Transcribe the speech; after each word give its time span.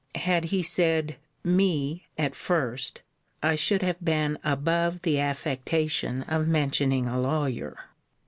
Had 0.15 0.45
he 0.45 0.63
said 0.63 1.15
me 1.43 2.07
at 2.17 2.33
first, 2.33 3.03
I 3.43 3.53
should 3.53 3.83
have 3.83 4.03
been 4.03 4.39
above 4.43 5.03
the 5.03 5.19
affectation 5.19 6.23
of 6.23 6.47
mentioning 6.47 7.07
a 7.07 7.21
lawyer. 7.21 7.75